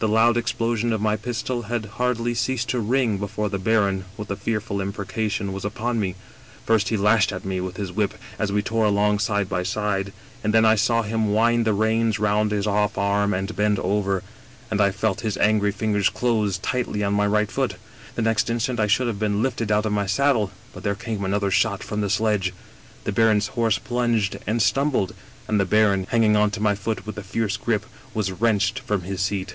[0.00, 4.30] The loud explosion of my pistol had hardly ceased to ring before the baron, with
[4.30, 6.14] a fearful im precation, was upon me.
[6.66, 10.12] First he lashed at me with his whip as we tore along side by side,
[10.42, 14.22] and then I saw him wind the reins round his off arm and bend over,
[14.70, 17.76] and I felt his angry fingers close tightly on my right foot.
[18.14, 21.24] The next instant I should have been lifted out of my saddle, but there came
[21.24, 22.52] another shot from the sledge.
[23.04, 25.14] The baron's horse plunged and stumbled,
[25.48, 29.00] and the baron, hanging on to my foot with a fierce grip, was wrenched from
[29.04, 29.54] his seat.